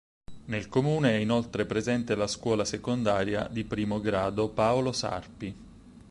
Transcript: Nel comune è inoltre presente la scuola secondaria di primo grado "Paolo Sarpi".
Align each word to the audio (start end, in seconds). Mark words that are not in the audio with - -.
Nel 0.45 0.67
comune 0.67 1.11
è 1.11 1.17
inoltre 1.19 1.67
presente 1.67 2.15
la 2.15 2.25
scuola 2.25 2.65
secondaria 2.65 3.47
di 3.51 3.63
primo 3.65 3.99
grado 4.01 4.49
"Paolo 4.49 4.91
Sarpi". 4.93 5.55